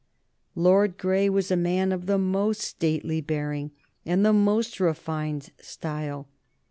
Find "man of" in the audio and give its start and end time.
1.55-2.07